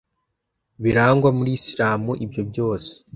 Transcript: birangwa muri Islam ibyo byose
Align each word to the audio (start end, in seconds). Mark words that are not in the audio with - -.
birangwa 0.83 1.29
muri 1.37 1.51
Islam 1.59 2.01
ibyo 2.25 2.41
byose 2.49 2.91